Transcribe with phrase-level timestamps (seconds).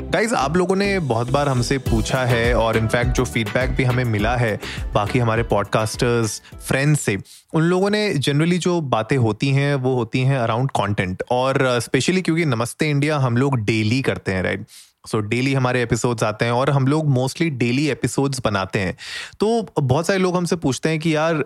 [0.00, 4.04] Guys आप लोगों ने बहुत बार हमसे पूछा है और इनफैक्ट जो फीडबैक भी हमें
[4.04, 4.60] मिला है
[4.94, 7.18] बाकी हमारे पॉडकास्टर्स फ्रेंड्स से,
[7.54, 12.22] उन लोगों ने जनरली जो बातें होती हैं, वो होती हैं अराउंड कंटेंट और स्पेशली
[12.22, 14.66] क्योंकि नमस्ते इंडिया हम लोग डेली करते हैं राइट
[15.06, 18.96] सो डेली हमारे एपिसोड्स आते हैं और हम लोग मोस्टली डेली एपिसोड्स बनाते हैं।
[19.40, 21.44] तो बहुत सारे लोग हमसे पूछते हैं कि यार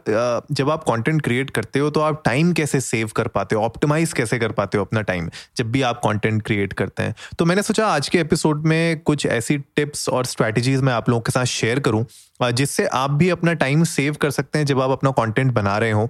[0.53, 3.63] जब आप कंटेंट क्रिएट करते हो तो आप टाइम कैसे सेव कर पाते हो?
[3.63, 7.15] ऑप्टिमाइज कैसे कर पाते हो अपना टाइम जब भी आप कंटेंट क्रिएट करते हैं?
[7.39, 11.21] तो मैंने सोचा आज के एपिसोड में कुछ ऐसी टिप्स और स्ट्रैटेजीज मैं आप लोगों
[11.21, 12.05] के साथ शेयर करूँ
[12.43, 15.91] जिससे आप भी अपना टाइम सेव कर सकते हैं जब आप अपना कॉन्टेंट बना रहे
[15.91, 16.09] हो।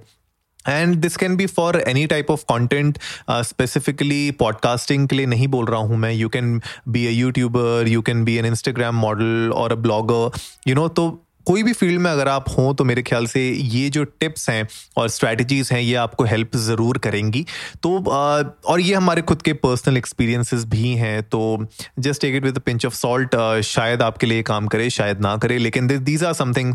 [0.67, 2.99] And this can be for any type of content
[3.31, 8.01] specifically podcasting के लिए नहीं बोल रहा हूँ मैं। You can be a YouTuber you
[8.01, 11.09] can be an Instagram model और अ ब्लॉगर यू नो तो
[11.47, 14.67] कोई भी फ़ील्ड में अगर आप हों तो मेरे ख्याल से ये जो टिप्स हैं
[14.97, 17.45] और स्ट्रैटेजीज हैं, ये आपको हेल्प ज़रूर करेंगी।
[17.83, 21.41] तो और ये हमारे खुद के पर्सनल एक्सपीरियंसेस भी हैं तो
[21.99, 25.57] just take it with pinch of salt शायद आपके लिए काम करे, शायद ना करे,
[25.57, 26.73] लेकिन this these are something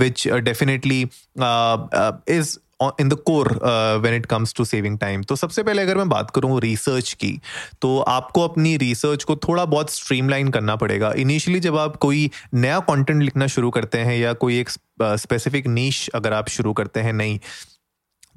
[0.00, 3.60] which definitely is in the core
[4.02, 7.40] when it comes to saving time तो सबसे पहले अगर मैं बात करूँ रिसर्च की
[7.82, 12.78] तो आपको अपनी रिसर्च को थोड़ा बहुत स्ट्रीमलाइन करना पड़ेगा। इनिशियली जब आप कोई नया
[12.80, 14.70] कंटेंट लिखना शुरू करते हैं या कोई एक
[15.02, 17.38] स्पेसिफिक नीच नीश अगर आप शुरू करते हैं नहीं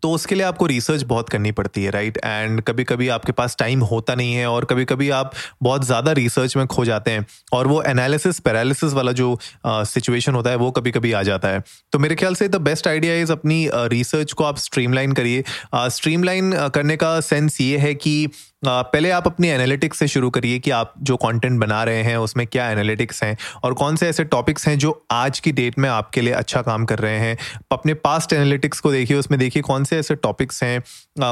[0.03, 3.55] तो उसके लिए आपको रिसर्च बहुत करनी पड़ती है राइट एंड कभी कभी आपके पास
[3.59, 7.25] टाइम होता नहीं है और कभी कभी आप बहुत ज़्यादा रिसर्च में खो जाते हैं
[7.53, 11.63] और वो एनालिसिस पैरालिसिस वाला जो सिचुएशन होता है, वो कभी कभी आ जाता है।
[11.93, 15.43] तो मेरे ख्याल से द बेस्ट आइडिया इज़ अपनी रिसर्च को आप स्ट्रीमलाइन करिए।
[15.75, 18.27] स्ट्रीमलाइन करने का सेंस ये है कि
[18.63, 22.45] पहले आप अपनी एनालिटिक्स से शुरू करिए कि आप जो कंटेंट बना रहे हैं, उसमें
[22.47, 26.21] क्या एनालिटिक्स हैं और कौन से ऐसे टॉपिक्स हैं जो आज की डेट में आपके
[26.21, 27.37] लिए अच्छा काम कर रहे हैं।
[27.71, 30.81] अपने पास्ट एनालिटिक्स को देखिए, उसमें देखिए कौन से ऐसे टॉपिक्स हैं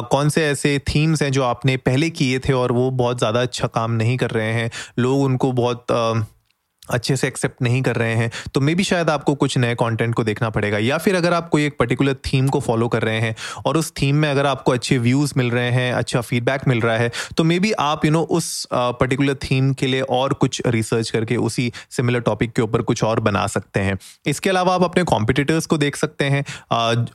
[0.04, 3.68] कौन से ऐसे थीम्स हैं जो आपने पहले किए थे और वो बहुत ज़्यादा अच्छा
[3.70, 5.86] काम नहीं कर रहे हैं। लोग उनको बहुत
[6.92, 10.16] अच्छे से एक्सेप्ट नहीं कर रहे हैं तो मे बी शायद आपको कुछ नए कंटेंट
[10.16, 13.20] को देखना पड़ेगा या फिर अगर आप कोई एक पर्टिकुलर थीम को फॉलो कर रहे
[13.20, 13.36] हैं
[13.66, 16.98] और उस थीम में अगर आपको अच्छे व्यूज़ मिल रहे हैं अच्छा फीडबैक मिल रहा
[16.98, 20.34] है तो मे बी आप यू you नो know, उस पर्टिकुलर थीम के लिए और
[20.34, 24.76] कुछ रिसर्च करके उसी सिमिलर टॉपिक के ऊपर कुछ और बना सकते हैं। इसके अलावा
[24.76, 26.46] आप अपने कॉम्पिटिटर्स को देख सकते हैं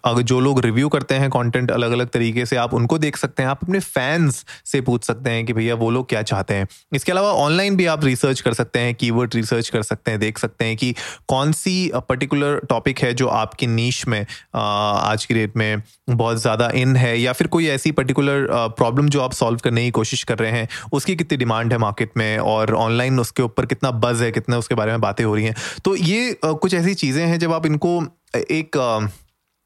[0.05, 3.43] अगर जो लोग रिव्यू करते हैं कॉन्टेंट अलग अलग तरीके से आप उनको देख सकते
[3.43, 6.67] हैं आप अपने फैंस से पूछ सकते हैं कि भैया वो लोग क्या चाहते हैं।
[6.93, 10.21] इसके अलावा ऑनलाइन भी आप रिसर्च कर सकते हैं कीवर्ड रिसर्च रिसर्च कर सकते हैं,
[10.21, 10.95] देख सकते हैं कि
[11.29, 16.71] कौन सी पर्टिकुलर टॉपिक है जो आपकी नीच में आज की डेट में बहुत ज़्यादा
[16.75, 20.39] इन है या फिर कोई ऐसी पर्टिकुलर प्रॉब्लम जो आप सॉल्व करने की कोशिश कर
[20.39, 24.31] रहे हैं, उसकी कितनी डिमांड है मार्केट में और ऑनलाइन उसके ऊपर कितना बज है,
[24.33, 25.55] कितना उसके बारे में बातें हो रही हैं।
[25.85, 28.01] तो ये कुछ ऐसी चीज़ें हैं जब आप इनको
[28.37, 28.79] एक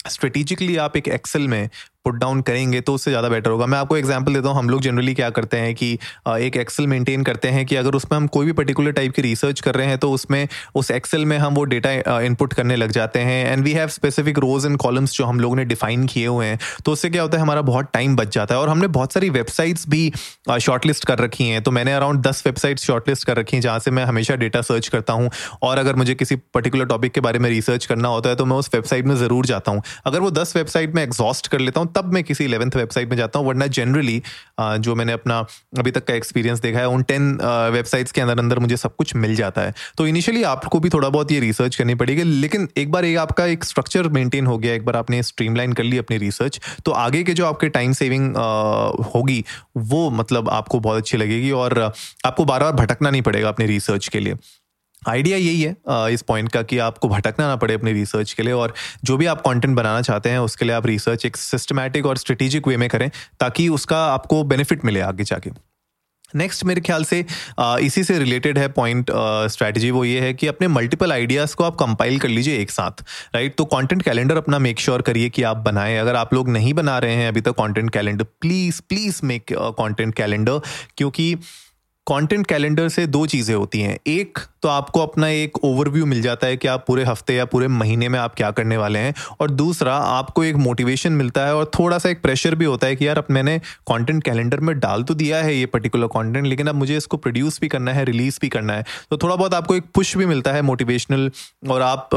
[0.08, 1.68] स्ट्रेटिजिकली आप एक एक्सेल में
[2.04, 4.80] पुट डाउन करेंगे तो उससे ज़्यादा बेटर होगा। मैं आपको एग्ज़ाम्पल देता हूँ, हम लोग
[4.80, 5.92] जनरली क्या करते हैं कि
[6.28, 9.60] एक एक्सेल मेंटेन करते हैं कि अगर उसमें हम कोई भी पर्टिकुलर टाइप की रिसर्च
[9.60, 13.20] कर रहे हैं तो उसमें, उस एक्सेल में हम वो डेटा इनपुट करने लग जाते
[13.20, 16.46] हैं। And we have specific rows and columns जो हम लोग ने डिफाइन किए हुए
[16.46, 19.12] हैं। तो उससे क्या होता है, हमारा बहुत टाइम बच जाता है। और हमने बहुत
[19.12, 20.12] सारी वेबसाइट्स भी
[20.60, 23.90] शॉर्टलिस्ट कर रखी हैं। तो मैंने अराउंड दस वेबसाइट्स शॉर्टलिस्ट कर रखी हैं, जहाँ से
[23.90, 25.30] मैं हमेशा डेटा सर्च करता हूँ।
[25.62, 28.56] और अगर मुझे किसी पर्टिकुलर टॉपिक के बारे में रिसर्च करना होता है तो मैं
[28.56, 31.87] उस वेबसाइट में ज़रूर जाता हूँ। अगर वो दस वेबसाइट में एग्जॉस्ट कर लेता हूँ
[31.88, 34.22] तब मैं किसी इलेवंथ वेबसाइट में जाता हूँ, वरना जनरली
[34.60, 35.38] जो मैंने अपना
[35.78, 37.30] अभी तक का एक्सपीरियंस देखा है, उन टेन
[37.72, 41.08] वेबसाइट्स के अंदर अंदर मुझे सब कुछ मिल जाता है। तो इनिशियली आपको भी थोड़ा
[41.08, 44.74] बहुत ये रिसर्च करनी पड़ेगी, लेकिन एक बार एक आपका एक स्ट्रक्चर मेंटेन हो गया,
[44.74, 48.36] एक बार आपने स्ट्रीमलाइन कर ली अपनी रिसर्च तो आगे के जो आपके टाइम सेविंग
[49.14, 49.44] होगी,
[49.76, 51.80] वो मतलब आपको बहुत अच्छी लगेगी और
[52.26, 54.34] आपको बार बार भटकना नहीं पड़ेगा अपने रिसर्च के लिए।
[55.02, 55.76] आइडिया यही है
[56.12, 59.26] इस पॉइंट का कि आपको भटकना ना पड़े अपनी रिसर्च के लिए और जो भी
[59.26, 62.88] आप कंटेंट बनाना चाहते हैं, उसके लिए आप रिसर्च एक सिस्टमैटिक और स्ट्रेटेजिक वे में
[62.88, 63.10] करें
[63.40, 65.50] ताकि उसका आपको बेनिफिट मिले आगे जाके।
[66.34, 67.24] नेक्स्ट मेरे ख्याल से
[67.60, 69.10] इसी से रिलेटेड है पॉइंट
[69.50, 73.02] स्ट्रैटेजी वो ये है कि अपने मल्टीपल आइडियाज़ को आप कंपाइल कर लीजिए एक साथ
[73.34, 76.74] राइट तो कंटेंट कैलेंडर अपना मेक श्योर करिए कि आप बनाएँ। अगर आप लोग नहीं
[76.74, 80.60] बना रहे हैं अभी तक content calendar please please make content calendar
[80.96, 81.34] क्योंकि
[82.06, 86.46] कंटेंट कैलेंडर से दो चीज़ें होती हैं। एक तो आपको अपना एक ओवरव्यू मिल जाता
[86.46, 89.50] है कि आप पूरे हफ़्ते या पूरे महीने में आप क्या करने वाले हैं। और
[89.52, 93.06] दूसरा, आपको एक मोटिवेशन मिलता है और थोड़ा सा एक प्रेशर भी होता है कि
[93.06, 93.58] यार, अब मैंने
[93.88, 97.58] कंटेंट कैलेंडर में डाल तो दिया है ये पर्टिकुलर कंटेंट लेकिन अब मुझे इसको प्रोड्यूस
[97.60, 100.52] भी करना है रिलीज़ भी करना है। तो थोड़ा बहुत आपको एक पुश भी मिलता
[100.52, 101.30] है मोटिवेशनल
[101.70, 102.08] और आप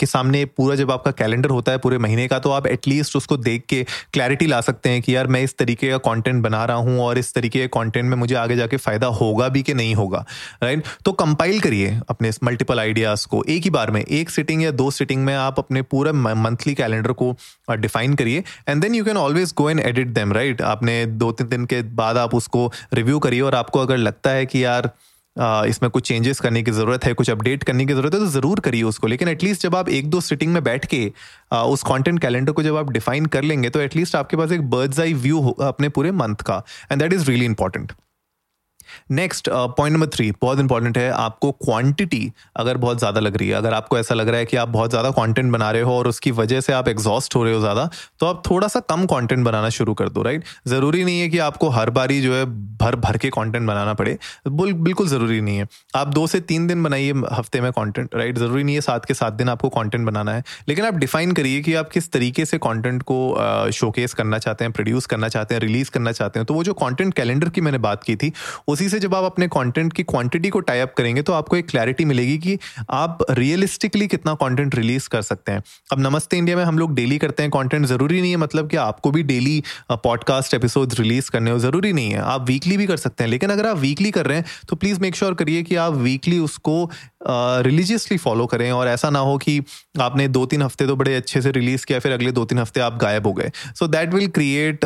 [0.00, 3.36] के सामने पूरा जब आपका कैलेंडर होता है पूरे महीने का तो आप एटलीस्ट उसको
[3.38, 6.76] देख के क्लैरिटी ला सकते हैं कि यार, मैं इस तरीके का कंटेंट बना रहा
[6.78, 9.94] हूँ और इस तरीके के कंटेंट में मुझे आगे जाके फ़ायदा होगा भी कि नहीं
[9.94, 10.24] होगा
[10.62, 14.70] राइट तो कंपाइल करिए। अपने मल्टीपल आइडियाज़ को एक ही बार में, एक सिटिंग या
[14.72, 17.34] दो सिटिंग में आप अपने पूरे मंथली कैलेंडर को
[17.70, 21.48] डिफाइन करिए। And then you can always go and edit them right आपने दो तीन
[21.48, 24.90] दिन के बाद आप उसको रिव्यू करिए और आपको अगर लगता है कि यार
[25.68, 28.60] इसमें कुछ चेंजेस करने की ज़रूरत है, कुछ अपडेट करने की ज़रूरत है तो ज़रूर
[28.60, 31.00] करिए उसको। लेकिन एटलीस्ट जब आप एक दो सिटिंग में बैठ के
[31.54, 35.00] उस कंटेंट कैलेंडर को जब आप डिफाइन कर लेंगे तो एटलीस्ट आपके पास एक बर्ड्स
[35.00, 36.62] आई व्यू हो, अपने पूरे मंथ का।
[36.92, 37.92] And that is really important
[39.12, 43.54] next point number three बहुत इंपॉर्टेंट है, आपको क्वांटिटी अगर बहुत ज़्यादा लग रही है,
[43.54, 46.08] अगर आपको ऐसा लग रहा है कि आप बहुत ज़्यादा कंटेंट बना रहे हो और
[46.08, 47.88] उसकी वजह से आप एग्जॉस्ट हो रहे हो ज़्यादा
[48.20, 51.38] तो आप थोड़ा सा कम कंटेंट बनाना शुरू कर दो राइट ज़रूरी नहीं है कि
[51.40, 52.44] आपको हर बारी जो है
[52.78, 54.16] भर भर के कॉन्टेंट बनाना पड़े
[54.48, 58.64] बिल्कुल ज़रूरी नहीं है। आप दो से तीन दिन बनाइए हफ़्ते में कॉन्टेंट राइट ज़रूरी
[58.64, 61.74] नहीं है सात के सात दिन आपको कॉन्टेंट बनाना है, लेकिन आप डिफाइन करिए कि
[61.74, 65.90] आप किस तरीके से कॉन्टेंट को शोकेस करना चाहते हैं प्रोड्यूस करना चाहते हैं रिलीज़
[65.90, 68.32] करना चाहते हैं। तो वो जो कॉन्टेंट कैलेंडर की मैंने बात की थी
[68.68, 72.04] उसी से जब आप अपने कंटेंट की क्वांटिटी को टाइप करेंगे तो आपको एक क्लैरिटी
[72.04, 72.58] मिलेगी कि
[72.90, 77.18] आप रियलिस्टिकली कितना कंटेंट रिलीज़ कर सकते हैं। अब नमस्ते इंडिया में हम लोग डेली
[77.18, 81.50] करते हैं कंटेंट ज़रूरी नहीं है मतलब कि आपको भी डेली पॉडकास्ट एपिसोड रिलीज़ करने
[81.50, 84.26] हो ज़रूरी नहीं है। आप वीकली भी कर सकते हैं लेकिन अगर आप वीकली कर
[84.26, 86.78] रहे हैं तो प्लीज़ मेक श्योर करिए कि आप वीकली उसको
[87.62, 89.60] रिलीजियसली uh, फॉलो करें और ऐसा ना हो कि
[90.00, 92.80] आपने दो तीन हफ़्ते तो बड़े अच्छे से रिलीज़ किया फिर अगले दो तीन हफ़्ते
[92.80, 94.84] आप गायब हो गए। So that will create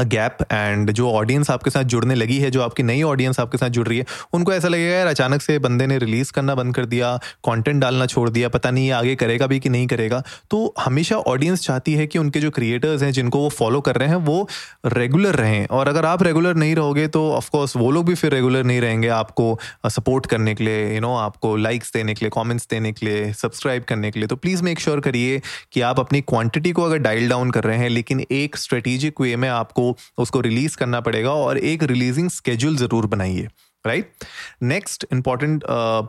[0.00, 3.58] a gap and जो ऑडियंस आपके साथ जुड़ने लगी है, जो आपकी नई ऑडियंस आपके
[3.58, 6.74] साथ जुड़ रही है, उनको ऐसा लगेगा, यार, अचानक से बंदे ने रिलीज़ करना बंद
[6.74, 10.22] कर दिया कंटेंट डालना छोड़ दिया, पता नहीं ये आगे करेगा भी कि नहीं करेगा।
[10.50, 14.08] तो हमेशा ऑडियंस चाहती है कि उनके जो क्रिएटर्स हैं, जिनको वो फॉलो कर रहे
[14.08, 14.48] हैं, वो
[14.86, 18.64] रेगुलर रहें। और अगर आप रेगुलर नहीं रहोगे तो ऑफकोर्स वो लोग भी फिर रेगुलर
[18.64, 22.66] नहीं रहेंगे आपको सपोर्ट करने के लिए यू नो आपको लाइक्स देने के लिए कॉमेंट्स
[22.70, 25.40] देने के लिए सब्सक्राइब करने के लिए। तो प्लीज़ मेक श्योर करिए
[25.72, 29.36] कि आप अपनी क्वांटिटी को अगर डायल डाउन कर रहे हैं, लेकिन एक स्ट्रेटेजिक वे
[29.36, 33.48] में आपको उसको रिलीज़ करना पड़ेगा और एक रिलीजिंग स्केड्यूल ज़रूर बनाइए।
[33.86, 34.24] राइट
[34.62, 35.62] नेक्स्ट इंपॉर्टेंट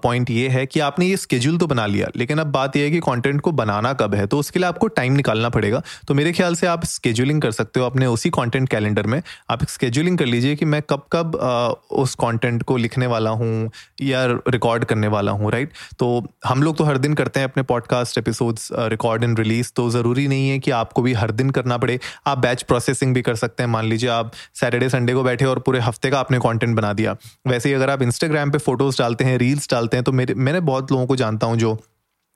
[0.03, 2.91] पॉइंट ये है कि आपने ये स्केड्यूल तो बना लिया लेकिन अब बात यह है
[2.91, 6.31] कि कंटेंट को बनाना कब है तो उसके लिए आपको टाइम निकालना पड़ेगा। तो मेरे
[6.33, 10.25] ख्याल से आप स्केड्यूलिंग कर सकते हो अपने उसी कंटेंट कैलेंडर में। आप स्केड्यूलिंग कर
[10.25, 13.69] लीजिए कि मैं कब कब uh, उस कंटेंट को लिखने वाला हूँ
[14.01, 16.07] या रिकॉर्ड करने वाला हूँ राइट तो
[16.45, 20.27] हम लोग तो हर दिन करते हैं अपने podcast episodes record and release तो ज़रूरी
[20.27, 23.63] नहीं है कि आपको भी हर दिन करना पड़े। आप बैच प्रोसेसिंग भी कर सकते
[23.63, 26.93] हैं। मान लीजिए आप सैटरडे संडे को बैठे और पूरे हफ़्ते का आपने कॉन्टेंट बना
[26.93, 27.15] दिया।
[27.47, 30.59] वैसे ही अगर आप इंस्टाग्राम पे फ़ोटोज़ डालते हैं रील्स डालते हैं तो मेरे, मैंने
[30.59, 31.77] बहुत लोगों को जानता हूँ जो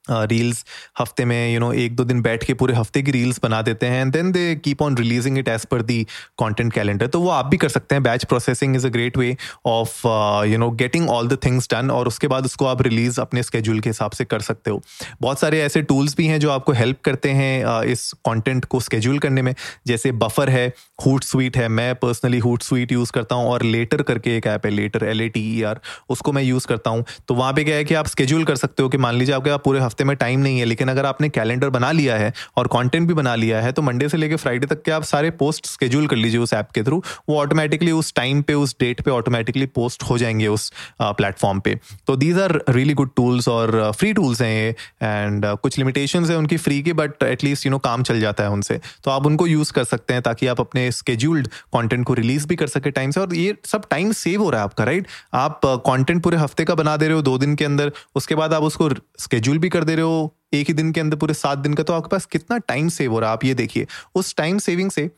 [0.09, 0.63] रील्स
[0.99, 3.85] हफ़्ते में यू नो एक दो दिन बैठ के पूरे हफ़्ते की रील्स बना देते
[3.85, 6.01] हैं and then they keep on releasing it as per the
[6.39, 9.35] content calendar तो वो आप भी कर सकते हैं batch processing is a great way
[9.65, 10.07] of
[10.47, 13.79] you know getting all the things done और उसके बाद उसको आप रिलीज़ अपने स्केड्यूल
[13.79, 14.81] के हिसाब से कर सकते हो।
[15.21, 19.19] बहुत सारे ऐसे टूल्स भी हैं जो आपको हेल्प करते हैं इस कॉन्टेंट को स्केड्यूल
[19.19, 19.53] करने में।
[19.87, 20.67] जैसे बफर है
[21.05, 24.65] हुट स्वीट है, मैं पर्सनली हुट स्वीट यूज़ करता हूँ और लेटर करके एक ऐप
[24.65, 25.79] है letter L A T E R
[26.09, 28.83] उसको मैं यूज़ करता हूँ। तो वहाँ पे क्या है कि आप स्केड्यूल कर सकते
[28.83, 31.29] हो कि मान लीजिए आपके आप पूरे हफ़्ते में टाइम नहीं है, लेकिन अगर आपने
[31.29, 34.67] कैलेंडर बना लिया है और कंटेंट भी बना लिया है तो मंडे से लेकर फ्राइडे
[34.67, 38.13] तक के आप सारे पोस्ट स्केड्यूल कर लीजिए उस ऐप के थ्रू वो ऑटोमेटिकली उस
[38.15, 40.71] टाइम पे, उस डेट पे ऑटोमेटिकली पोस्ट हो जाएँगे उस
[41.01, 44.69] प्लेटफॉर्म पे। तो these are really good tools और फ्री टूल्स हैं ये
[45.03, 48.49] एंड कुछ लिमिटेशन है उनकी फ्री की बट एटलीस्ट यू नो काम चल जाता है
[48.49, 52.47] उनसे। तो आप उनको यूज़ कर सकते हैं ताकि आप अपने स्केड्यूल्ड कॉन्टेंट को रिलीज़
[52.47, 55.07] भी कर सके टाइम से। और ये सब टाइम सेव हो रहा है आपका राइट
[55.33, 58.53] आप कॉन्टेंट पूरे हफ़्ते का बना दे रहे हो, दो दिन के अंदर, उसके बाद
[58.53, 58.89] आप उसको
[59.19, 61.83] स्केड्यूल भी कर दे रहे हो, एक ही दिन के अंदर, पूरे सात दिन का
[61.83, 63.33] तो आपके पास कितना टाइम सेव हो रहा है?
[63.33, 65.11] आप ये देखिए, उस टाइम सेविंग से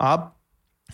[0.00, 0.39] आप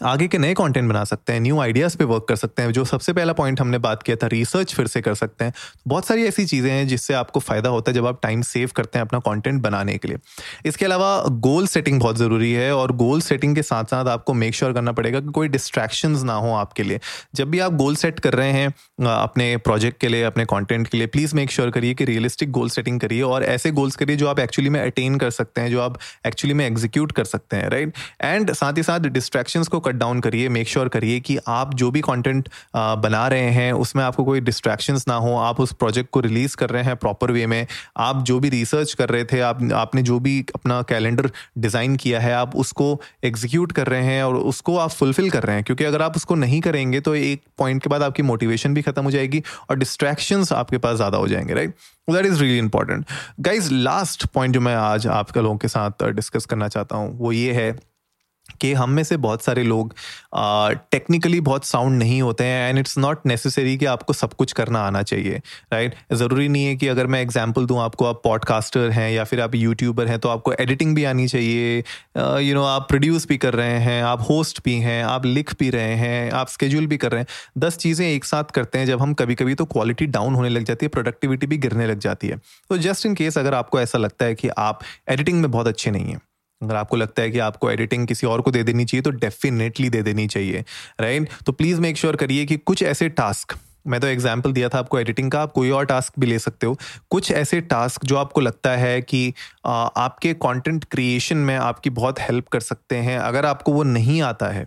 [0.03, 2.85] आगे के नए कंटेंट बना सकते हैं न्यू आइडियाज़ पे वर्क कर सकते हैं, जो
[2.85, 5.53] सबसे पहला पॉइंट हमने बात किया था रिसर्च फिर से कर सकते हैं।
[5.89, 8.99] बहुत सारी ऐसी चीज़ें हैं जिससे आपको फ़ायदा होता है जब आप टाइम सेव करते
[8.99, 10.19] हैं अपना कंटेंट बनाने के लिए।
[10.67, 14.55] इसके अलावा गोल सेटिंग बहुत ज़रूरी है और गोल सेटिंग के साथ साथ आपको मेक
[14.55, 17.01] श्योर sure करना पड़ेगा कि कोई डिस्ट्रैक्शन ना हो आपके लिए।
[17.35, 18.69] जब भी आप गोल सेट कर रहे हैं
[19.09, 22.71] अपने प्रोजेक्ट के लिए, अपने कॉन्टेंट के लिए प्लीज़ मेक श्योर करिए कि रियलिस्टिक गोल
[22.71, 25.81] सेटिंग करिए और ऐसे गोल्स करिए जो आप एक्चुअली में अटेन कर सकते हैं, जो
[25.81, 29.95] आप एक्चुअली में एग्जीक्यूट कर सकते हैं राइट एंड साथ ही साथ डिस्ट्रैक्शन को कट
[29.97, 34.25] डाउन करिए मेक श्योर करिए कि आप जो भी कंटेंट बना रहे हैं, उसमें आपको
[34.25, 37.67] कोई डिस्ट्रैक्शंस ना हो, आप उस प्रोजेक्ट को रिलीज़ कर रहे हैं प्रॉपर वे में,
[37.97, 42.21] आप जो भी रिसर्च कर रहे थे, आप, आपने जो भी अपना कैलेंडर डिज़ाइन किया
[42.21, 45.85] है, आप उसको एग्जीक्यूट कर रहे हैं और उसको आप फुलफिल कर रहे हैं, क्योंकि
[45.85, 49.11] अगर आप उसको नहीं करेंगे तो एक पॉइंट के बाद आपकी मोटिवेशन भी खत्म हो
[49.11, 51.75] जाएगी और डिस्ट्रैक्शंस आपके पास ज़्यादा हो जाएँगे right
[52.11, 53.05] that is really important
[53.41, 57.33] guys last point जो मैं आज आपके लोगों के साथ डिस्कस करना चाहता हूँ, वो
[57.33, 57.71] ये है
[58.57, 59.95] कि हम में से बहुत सारे लोग
[60.91, 64.81] टेक्निकली बहुत साउंड नहीं होते हैं एंड इट्स नॉट नेसेसरी कि आपको सब कुछ करना
[64.81, 65.41] आना चाहिए
[65.73, 66.17] राइट right?
[66.17, 69.55] ज़रूरी नहीं है कि अगर मैं एग्ज़ाम्पल दूँ आपको आप पॉडकास्टर हैं या फिर आप
[69.55, 71.87] यूट्यूबर हैं तो आपको एडिटिंग भी आनी चाहिए you uh,
[72.17, 75.55] know you know, आप प्रोड्यूस भी कर रहे हैं आप होस्ट भी हैं आप लिख
[75.59, 78.87] भी रहे हैं आप स्केड्यूल भी कर रहे हैं दस चीज़ें एक साथ करते हैं
[78.87, 81.99] जब हम कभी कभी तो क्वालिटी डाउन होने लग जाती है प्रोडक्टिविटी भी गिरने लग
[81.99, 85.51] जाती है तो जस्ट इन केस अगर आपको ऐसा लगता है कि आप एडिटिंग में
[85.51, 86.21] बहुत अच्छे नहीं हैं
[86.63, 89.89] अगर आपको लगता है कि आपको एडिटिंग किसी और को दे देनी चाहिए तो डेफिनेटली
[89.91, 90.65] दे देनी चाहिए
[91.01, 91.45] राइट right?
[91.47, 94.99] तो प्लीज़ मेक श्योर करिए कि कुछ ऐसे टास्क मैं तो एग्ज़ाम्पल दिया था आपको
[94.99, 96.79] एडिटिंग का, आप कोई और टास्क भी ले सकते हो
[97.11, 99.29] कुछ ऐसे टास्क जो आपको लगता है कि
[99.67, 104.47] आपके कंटेंट क्रिएशन में आपकी बहुत हेल्प कर सकते हैं, अगर आपको वो नहीं आता
[104.47, 104.67] है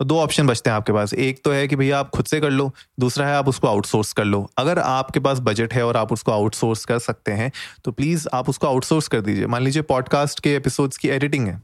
[0.00, 2.40] तो दो ऑप्शन बचते हैं आपके पास। एक तो है कि भैया आप खुद से
[2.40, 5.96] कर लो, दूसरा है आप उसको आउटसोर्स कर लो। अगर आपके पास बजट है और
[5.96, 7.50] आप उसको आउटसोर्स कर सकते हैं
[7.84, 11.60] तो प्लीज़ आप उसको आउटसोर्स कर दीजिए। मान लीजिए पॉडकास्ट के एपिसोड्स की एडिटिंग है।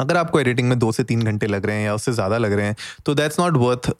[0.00, 2.52] अगर आपको एडिटिंग में दो से तीन घंटे लग रहे हैं या उससे ज़्यादा लग
[2.52, 2.76] रहे हैं
[3.06, 3.90] तो that's not worth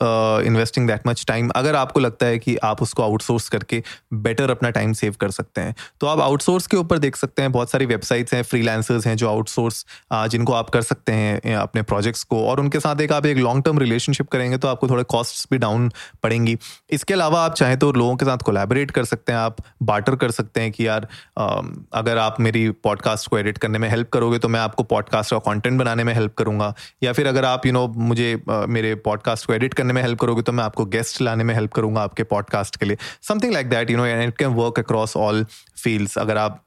[0.46, 4.70] investing that much time अगर आपको लगता है कि आप उसको आउटसोर्स करके बेटर अपना
[4.70, 7.86] टाइम सेव कर सकते हैं तो आप आउटसोर्स के ऊपर देख सकते हैं। बहुत सारी
[7.86, 12.44] वेबसाइट्स हैं फ्रीलांसर्स हैं जो आउटसोर्स uh, जिनको आप कर सकते हैं अपने प्रोजेक्ट्स को।
[12.46, 15.58] और उनके साथ एक आप एक लॉन्ग टर्म रिलेशनशिप करेंगे तो आपको थोड़े कॉस्ट भी
[15.58, 15.90] डाउन
[16.22, 16.56] पड़ेंगी।
[16.90, 20.30] इसके अलावा आप चाहें तो लोगों के साथ कोलेबरेट कर सकते हैं आप बाटर कर
[20.30, 21.08] सकते हैं कि यार
[21.40, 25.30] uh, अगर आप मेरी पॉडकास्ट को एडिट करने में हेल्प करोगे तो मैं आपको पॉडकास्ट
[25.30, 28.34] का कॉन्टेंट बनाने में हेल्प करूँगा या फिर अगर आप यू you नो know, मुझे
[28.50, 31.54] uh, मेरे पॉडकास्ट को एडिट करने में हेल्प करोगे तो मैं आपको गेस्ट लाने में
[31.54, 32.96] हेल्प करूँगा आपके पॉडकास्ट के लिए।
[33.28, 35.46] Something like that you know and it can work across all
[35.84, 36.62] fields अगर आप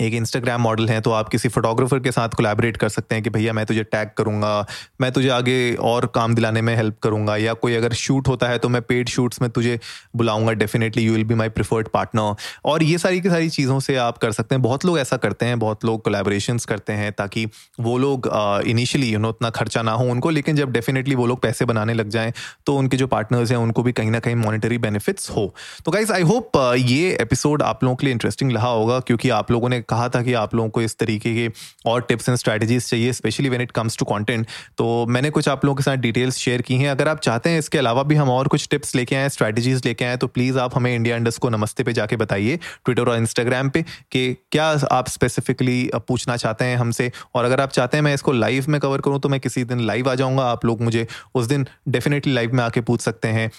[0.00, 3.30] एक इंस्टाग्राम मॉडल है तो आप किसी फोटोग्राफर के साथ कोलैबोरेट कर सकते हैं कि
[3.30, 4.66] भैया मैं तुझे टैग करूँगा,
[5.00, 8.58] मैं तुझे आगे और काम दिलाने में हेल्प करूँगा, या कोई अगर शूट होता है
[8.58, 9.78] तो मैं पेड शूट्स में तुझे
[10.16, 13.96] बुलाऊँगा definitely you will be my preferred partner और ये सारी की सारी चीज़ों से
[13.98, 17.46] आप कर सकते हैं। बहुत लोग ऐसा करते हैं, बहुत लोग कोलेबोरेशन करते हैं ताकि
[17.80, 18.30] वो लोग
[18.66, 21.94] इनिशियली यू नो उतना खर्चा ना हो उनको, लेकिन जब डेफिनेटली वो लोग पैसे बनाने
[21.94, 22.32] लग जाएँ
[22.66, 26.12] तो उनके जो पार्टनर्स हैं, उनको भी कहीं ना कहीं मॉनिटरी बेनिफिट्स हो। तो गाइज़
[26.12, 29.82] आई होप ये एपिसोड आप लोगों के लिए इंटरेस्टिंग रहा होगा, क्योंकि आप लोगों ने
[29.88, 31.50] कहा था कि आप लोगों को इस तरीके के
[31.86, 34.46] और टिप्स एंड स्ट्रैटेजीज चाहिए specially when it comes to content
[34.78, 37.58] तो मैंने कुछ आप लोगों के साथ डिटेल्स शेयर की हैं। अगर आप चाहते हैं
[37.58, 40.76] इसके अलावा भी हम और कुछ टिप्स लेके आए स्ट्रैटेजीज लेके आए तो प्लीज़ आप
[40.76, 45.08] हमें इंडिया इंडस को नमस्ते पे जाके बताइए। ट्विटर और इंस्टाग्राम पे कि क्या आप
[45.08, 45.78] स्पेसिफिकली
[46.08, 49.20] पूछना चाहते हैं हमसे। और अगर आप चाहते हैं मैं इसको लाइव में कवर करूँ
[49.20, 52.62] तो मैं किसी दिन लाइव आ जाऊँगा। आप लोग मुझे उस दिन डेफिनेटली लाइव में
[52.64, 53.50] आके पूछ सकते हैं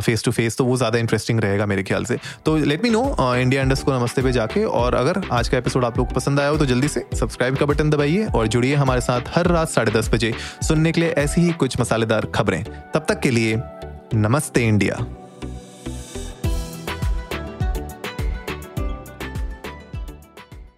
[0.00, 3.34] फेस टू फेस तो वो ज़्यादा इंटरेस्टिंग रहेगा मेरे ख्याल से। तो let me know
[3.36, 6.40] India Indus को नमस्ते पे जाके। और अगर आज का एपिसोड आप लोग को पसंद
[6.40, 9.68] आया हो तो जल्दी से सब्सक्राइब का बटन दबाइए और जुड़िए हमारे साथ हर रात
[9.68, 13.60] साढ़े दस बजे सुनने के लिए ऐसी ही कुछ मसालेदार खबरें। तब तक के लिए
[14.14, 15.06] नमस्ते इंडिया।